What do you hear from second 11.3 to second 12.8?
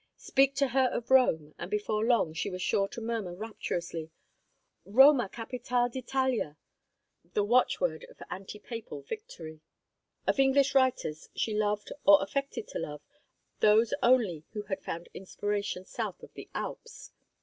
she loved, or affected to